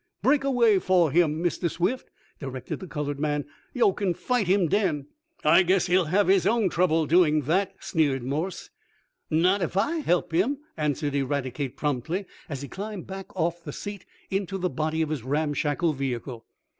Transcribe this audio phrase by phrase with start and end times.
[0.23, 2.09] "Break away four him, Mistah Swift!"
[2.39, 3.45] directed the colored man.
[3.71, 5.05] "Yo' can fight him, den!"
[5.43, 8.71] "I guess he'll have his own troubles doing that," sneered Morse.
[9.29, 14.07] "Not ef I help him," answered Eradicate promptly, as he climbed back off the seat,
[14.31, 16.47] into the body of his ramshackle vehicle.